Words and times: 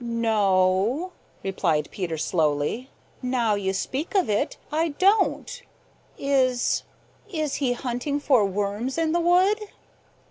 "No 0.03 0.49
o," 0.51 1.11
replied 1.43 1.89
Peter 1.91 2.17
slowly. 2.17 2.89
"Now 3.21 3.53
you 3.53 3.71
speak 3.71 4.15
of 4.15 4.31
it, 4.31 4.57
I 4.71 4.89
don't. 4.97 5.61
Is 6.17 6.81
is 7.31 7.55
he 7.61 7.73
hunting 7.73 8.19
for 8.19 8.43
worms 8.43 8.97
in 8.97 9.11
the 9.11 9.19
wood?" 9.19 9.59